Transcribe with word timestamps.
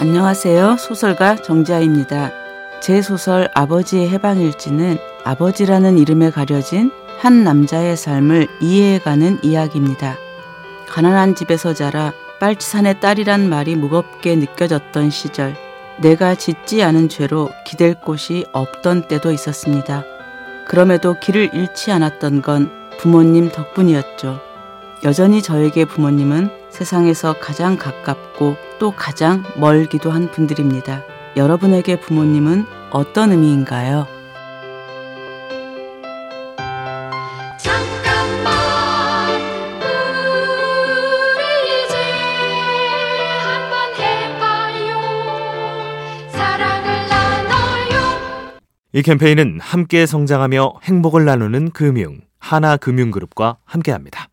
안녕하세요. 0.00 0.78
소설가 0.78 1.36
정자입니다. 1.36 2.32
제 2.80 3.02
소설 3.02 3.50
아버지의 3.52 4.08
해방일지는 4.08 4.96
아버지라는 5.24 5.98
이름에 5.98 6.30
가려진 6.30 6.90
한 7.18 7.44
남자의 7.44 7.98
삶을 7.98 8.48
이해해가는 8.62 9.40
이야기입니다. 9.42 10.16
가난한 10.88 11.34
집에서 11.34 11.74
자라 11.74 12.14
빨치산의 12.38 13.00
딸이란 13.00 13.50
말이 13.50 13.76
무겁게 13.76 14.36
느껴졌던 14.36 15.10
시절, 15.10 15.54
내가 16.00 16.34
짓지 16.34 16.82
않은 16.82 17.10
죄로 17.10 17.50
기댈 17.66 17.92
곳이 17.92 18.46
없던 18.52 19.06
때도 19.06 19.32
있었습니다. 19.32 20.04
그럼에도 20.66 21.20
길을 21.20 21.50
잃지 21.52 21.92
않았던 21.92 22.40
건 22.40 22.70
부모님 22.98 23.50
덕분이었죠. 23.50 24.40
여전히 25.04 25.42
저에게 25.42 25.84
부모님은 25.84 26.59
세상에서 26.70 27.34
가장 27.40 27.76
가깝고 27.76 28.56
또 28.78 28.92
가장 28.92 29.42
멀기도 29.56 30.10
한 30.10 30.30
분들입니다. 30.30 31.02
여러분에게 31.36 32.00
부모님은 32.00 32.64
어떤 32.90 33.32
의미인가요? 33.32 34.06
이 48.92 49.02
캠페인은 49.02 49.60
함께 49.60 50.04
성장하며 50.04 50.80
행복을 50.82 51.24
나누는 51.24 51.70
금융 51.70 52.20
하나금융그룹과 52.40 53.58
함께합니다. 53.64 54.29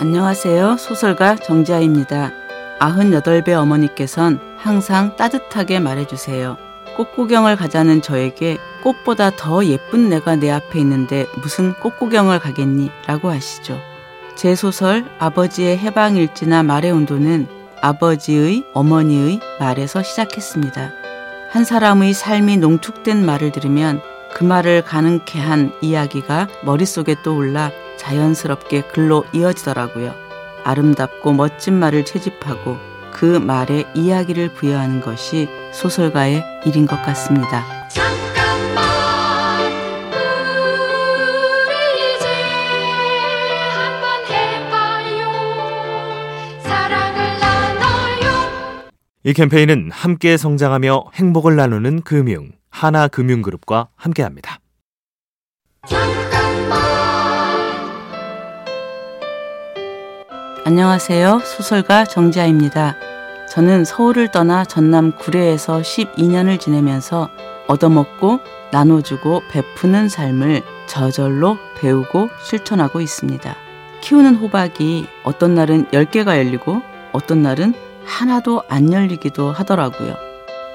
안녕하세요. 0.00 0.76
소설가 0.76 1.34
정지아입니다. 1.34 2.30
98배 2.78 3.48
어머니께선 3.48 4.38
항상 4.56 5.16
따뜻하게 5.16 5.80
말해주세요. 5.80 6.56
꽃구경을 6.96 7.56
가자는 7.56 8.00
저에게 8.00 8.58
꽃보다 8.84 9.30
더 9.30 9.64
예쁜 9.64 10.08
내가 10.08 10.36
내 10.36 10.52
앞에 10.52 10.78
있는데 10.78 11.26
무슨 11.42 11.72
꽃구경을 11.74 12.38
가겠니? 12.38 12.92
라고 13.08 13.28
하시죠. 13.28 13.76
제 14.36 14.54
소설 14.54 15.04
아버지의 15.18 15.78
해방일지나 15.78 16.62
말의 16.62 16.92
온도는 16.92 17.48
아버지의 17.80 18.62
어머니의 18.74 19.40
말에서 19.58 20.04
시작했습니다. 20.04 20.92
한 21.50 21.64
사람의 21.64 22.14
삶이 22.14 22.58
농축된 22.58 23.26
말을 23.26 23.50
들으면 23.50 24.00
그 24.38 24.44
말을 24.44 24.82
가능케 24.82 25.40
한 25.40 25.72
이야기가 25.80 26.46
머릿속에 26.64 27.16
떠올라 27.24 27.72
자연스럽게 27.96 28.82
글로 28.82 29.24
이어지더라고요. 29.32 30.14
아름답고 30.62 31.32
멋진 31.32 31.74
말을 31.74 32.04
채집하고 32.04 32.76
그 33.10 33.24
말에 33.24 33.84
이야기를 33.96 34.54
부여하는 34.54 35.00
것이 35.00 35.48
소설가의 35.72 36.44
일인 36.64 36.86
것 36.86 37.02
같습니다. 37.02 37.64
이 49.24 49.32
캠페인은 49.32 49.90
함께 49.90 50.36
성장하며 50.36 51.06
행복을 51.14 51.56
나누는 51.56 52.02
금융 52.02 52.57
하나금융그룹과 52.78 53.88
함께합니다. 53.96 54.60
안녕하세요. 60.64 61.40
소설가 61.40 62.04
정지아입니다. 62.04 62.94
저는 63.50 63.84
서울을 63.84 64.30
떠나 64.30 64.64
전남 64.64 65.16
구례에서 65.16 65.80
12년을 65.80 66.60
지내면서 66.60 67.28
얻어먹고 67.66 68.40
나눠주고 68.70 69.42
베푸는 69.50 70.08
삶을 70.08 70.62
저절로 70.86 71.56
배우고 71.80 72.28
실천하고 72.42 73.00
있습니다. 73.00 73.56
키우는 74.02 74.36
호박이 74.36 75.06
어떤 75.24 75.54
날은 75.54 75.86
10개가 75.86 76.36
열리고 76.36 76.82
어떤 77.12 77.42
날은 77.42 77.74
하나도 78.04 78.62
안 78.68 78.92
열리기도 78.92 79.50
하더라고요. 79.52 80.27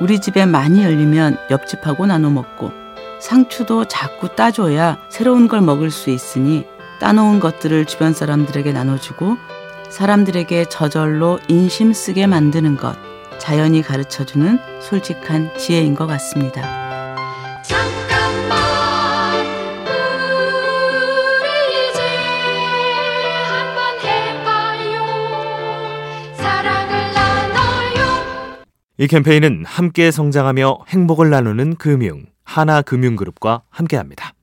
우리 0.00 0.18
집에 0.18 0.46
많이 0.46 0.82
열리면 0.82 1.36
옆집하고 1.50 2.06
나눠 2.06 2.30
먹고 2.30 2.72
상추도 3.20 3.84
자꾸 3.84 4.34
따줘야 4.34 4.98
새로운 5.10 5.46
걸 5.46 5.60
먹을 5.60 5.90
수 5.90 6.10
있으니 6.10 6.64
따놓은 7.00 7.38
것들을 7.38 7.84
주변 7.84 8.14
사람들에게 8.14 8.72
나눠주고 8.72 9.36
사람들에게 9.90 10.66
저절로 10.66 11.38
인심 11.48 11.92
쓰게 11.92 12.26
만드는 12.26 12.76
것, 12.76 12.96
자연이 13.38 13.82
가르쳐주는 13.82 14.58
솔직한 14.80 15.50
지혜인 15.58 15.94
것 15.94 16.06
같습니다. 16.06 16.79
이 29.00 29.06
캠페인은 29.06 29.64
함께 29.64 30.10
성장하며 30.10 30.80
행복을 30.88 31.30
나누는 31.30 31.76
금융 31.76 32.26
하나금융그룹과 32.44 33.62
함께합니다. 33.70 34.34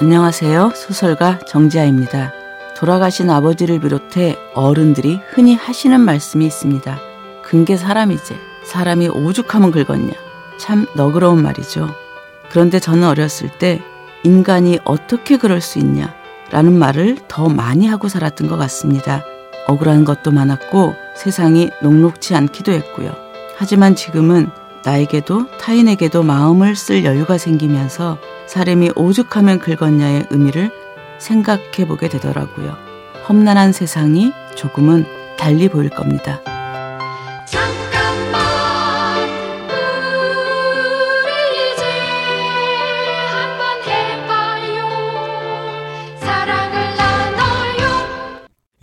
안녕하세요. 0.00 0.70
소설가 0.76 1.40
정지아입니다. 1.40 2.32
돌아가신 2.76 3.30
아버지를 3.30 3.80
비롯해 3.80 4.36
어른들이 4.54 5.18
흔히 5.30 5.56
하시는 5.56 6.00
말씀이 6.00 6.46
있습니다. 6.46 6.96
근게 7.42 7.76
사람이지. 7.76 8.36
사람이 8.62 9.08
오죽하면 9.08 9.72
긁었냐. 9.72 10.12
참 10.60 10.86
너그러운 10.94 11.42
말이죠. 11.42 11.88
그런데 12.48 12.78
저는 12.78 13.08
어렸을 13.08 13.50
때 13.58 13.82
인간이 14.22 14.78
어떻게 14.84 15.36
그럴 15.36 15.60
수 15.60 15.80
있냐. 15.80 16.14
라는 16.54 16.78
말을 16.78 17.18
더 17.26 17.48
많이 17.48 17.88
하고 17.88 18.08
살았던 18.08 18.46
것 18.46 18.56
같습니다. 18.56 19.24
억울한 19.66 20.04
것도 20.04 20.30
많았고 20.30 20.94
세상이 21.16 21.70
녹록치 21.82 22.36
않기도 22.36 22.70
했고요. 22.70 23.12
하지만 23.56 23.96
지금은 23.96 24.48
나에게도 24.84 25.48
타인에게도 25.58 26.22
마음을 26.22 26.76
쓸 26.76 27.04
여유가 27.04 27.38
생기면서 27.38 28.18
사람이 28.46 28.92
오죽하면 28.94 29.58
긁었냐의 29.58 30.26
의미를 30.30 30.70
생각해 31.18 31.88
보게 31.88 32.08
되더라고요. 32.08 32.76
험난한 33.28 33.72
세상이 33.72 34.32
조금은 34.54 35.06
달리 35.36 35.68
보일 35.68 35.90
겁니다. 35.90 36.40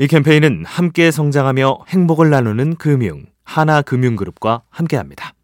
이 0.01 0.07
캠페인은 0.07 0.63
함께 0.65 1.11
성장하며 1.11 1.81
행복을 1.89 2.31
나누는 2.31 2.77
금융 2.77 3.27
하나금융그룹과 3.43 4.63
함께합니다. 4.71 5.35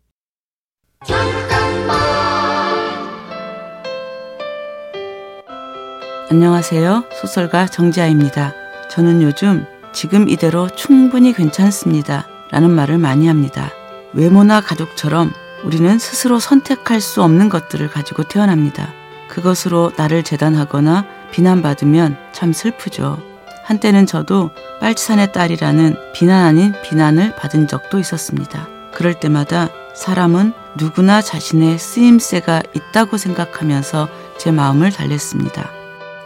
안녕하세요. 6.31 7.03
소설가 7.21 7.67
정지아입니다. 7.67 8.55
저는 8.89 9.21
요즘 9.21 9.63
지금 9.93 10.27
이대로 10.27 10.67
충분히 10.69 11.33
괜찮습니다. 11.33 12.25
라는 12.49 12.71
말을 12.71 12.97
많이 12.97 13.27
합니다. 13.27 13.69
외모나 14.13 14.61
가족처럼 14.61 15.33
우리는 15.65 15.99
스스로 15.99 16.39
선택할 16.39 16.99
수 16.99 17.21
없는 17.21 17.49
것들을 17.49 17.87
가지고 17.89 18.23
태어납니다. 18.23 18.91
그것으로 19.29 19.91
나를 19.97 20.23
재단하거나 20.23 21.05
비난받으면 21.29 22.17
참 22.31 22.53
슬프죠. 22.53 23.36
한때는 23.67 24.05
저도 24.05 24.51
빨치산의 24.79 25.33
딸이라는 25.33 26.13
비난 26.13 26.45
아닌 26.45 26.73
비난을 26.85 27.35
받은 27.35 27.67
적도 27.67 27.99
있었습니다. 27.99 28.69
그럴 28.93 29.13
때마다 29.13 29.67
사람은 29.93 30.53
누구나 30.77 31.21
자신의 31.21 31.77
쓰임새가 31.77 32.63
있다고 32.73 33.17
생각하면서 33.17 34.07
제 34.37 34.51
마음을 34.51 34.91
달랬습니다. 34.91 35.69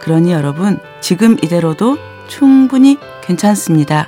그러니 0.01 0.31
여러분, 0.31 0.79
지금 0.99 1.35
이대로도 1.41 1.97
충분히 2.27 2.99
괜찮습니다. 3.21 4.07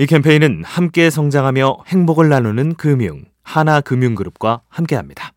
이 0.00 0.06
캠페인은 0.06 0.62
함께 0.64 1.10
성장하며 1.10 1.80
행복을 1.88 2.30
나누는 2.30 2.76
금융 2.76 3.26
하나금융그룹과 3.42 4.62
함께합니다. 4.70 5.34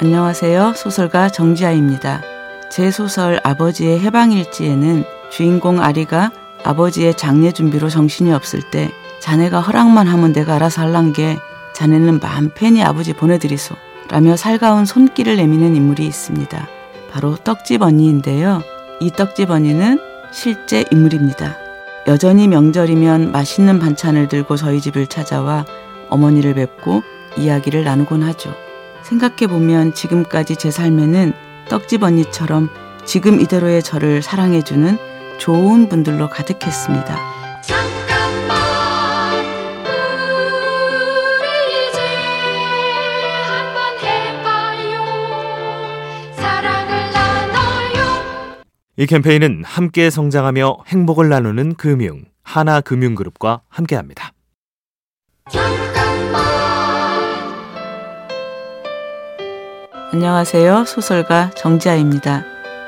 안녕하세요. 0.00 0.74
소설가 0.76 1.28
정지아입니다. 1.28 2.22
제 2.70 2.92
소설 2.92 3.40
아버지의 3.42 3.98
해방일지에는 3.98 5.02
주인공 5.32 5.82
아리가 5.82 6.30
아버지의 6.62 7.16
장례 7.16 7.50
준비로 7.50 7.88
정신이 7.88 8.32
없을 8.32 8.62
때 8.70 8.92
자네가 9.18 9.60
허락만 9.60 10.06
하면 10.06 10.32
내가 10.32 10.54
알아서 10.54 10.82
할란 10.82 11.12
게 11.12 11.36
자네는 11.74 12.20
마음 12.20 12.50
편히 12.50 12.84
아버지 12.84 13.12
보내드리소 13.12 13.74
라며 14.08 14.36
살가운 14.36 14.84
손길을 14.84 15.34
내미는 15.34 15.74
인물이 15.74 16.06
있습니다. 16.06 16.75
바로 17.16 17.34
떡집 17.34 17.80
언니인데요. 17.80 18.62
이 19.00 19.10
떡집 19.10 19.48
언니는 19.48 19.98
실제 20.32 20.84
인물입니다. 20.90 21.56
여전히 22.08 22.46
명절이면 22.46 23.32
맛있는 23.32 23.78
반찬을 23.78 24.28
들고 24.28 24.56
저희 24.56 24.82
집을 24.82 25.06
찾아와 25.06 25.64
어머니를 26.10 26.52
뵙고 26.52 27.02
이야기를 27.38 27.84
나누곤 27.84 28.22
하죠. 28.22 28.54
생각해보면 29.04 29.94
지금까지 29.94 30.56
제 30.56 30.70
삶에는 30.70 31.32
떡집 31.70 32.02
언니처럼 32.02 32.68
지금 33.06 33.40
이대로의 33.40 33.82
저를 33.82 34.20
사랑해주는 34.20 34.98
좋은 35.38 35.88
분들로 35.88 36.28
가득했습니다. 36.28 37.95
이 48.98 49.04
캠페인은 49.04 49.62
함께 49.62 50.08
성장하며 50.08 50.78
행복을 50.86 51.28
나누는 51.28 51.74
금융 51.74 52.24
하나금융그룹과 52.42 53.60
함께합니다. 53.68 54.32
안녕하세요. 60.12 60.86
소설가 60.86 61.50
정지아입니다. 61.50 62.44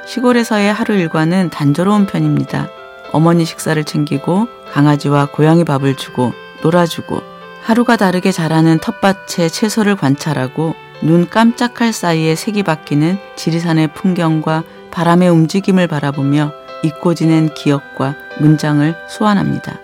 시골에서의 0.07 0.73
하루 0.73 0.95
일과는 0.95 1.51
단조로운 1.51 2.07
편입니다. 2.07 2.71
어머니 3.13 3.45
식사를 3.45 3.83
챙기고 3.85 4.49
강아지와 4.73 5.27
고양이 5.31 5.63
밥을 5.63 5.95
주고 5.97 6.33
놀아주고 6.63 7.21
하루가 7.61 7.97
다르게 7.97 8.33
자라는 8.33 8.79
텃밭의 8.79 9.51
채소를 9.51 9.97
관찰하고 9.97 10.75
눈 11.03 11.29
깜짝할 11.29 11.93
사이에 11.93 12.35
색이 12.35 12.63
바뀌는 12.63 13.19
지리산의 13.37 13.89
풍경과 13.93 14.65
바람의 14.99 15.29
움직임을 15.29 15.87
바라보며 15.87 16.51
잊고 16.83 17.15
지낸 17.15 17.55
기억과 17.55 18.17
문장을 18.41 18.97
소환합니다. 19.09 19.79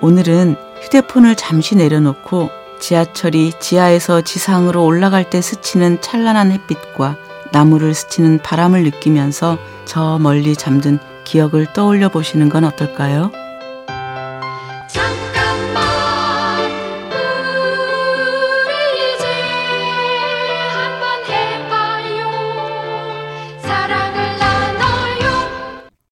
오늘은 0.00 0.54
휴대폰을 0.82 1.34
잠시 1.34 1.74
내려놓고 1.74 2.50
지하철이 2.78 3.54
지하에서 3.58 4.20
지상으로 4.20 4.84
올라갈 4.84 5.28
때 5.28 5.40
스치는 5.40 6.00
찬란한 6.00 6.52
햇빛과 6.52 7.16
나무를 7.50 7.94
스치는 7.94 8.38
바람을 8.44 8.84
느끼면서 8.84 9.58
저 9.86 10.20
멀리 10.20 10.54
잠든 10.54 11.00
기억을 11.24 11.72
떠올려 11.72 12.08
보시는 12.08 12.48
건 12.48 12.62
어떨까요? 12.62 13.32